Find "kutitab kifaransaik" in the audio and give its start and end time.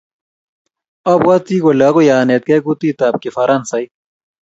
2.65-3.89